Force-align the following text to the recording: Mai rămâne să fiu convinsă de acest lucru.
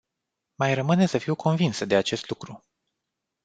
Mai 0.55 0.73
rămâne 0.73 1.05
să 1.05 1.17
fiu 1.17 1.35
convinsă 1.35 1.85
de 1.85 1.95
acest 1.95 2.29
lucru. 2.29 2.65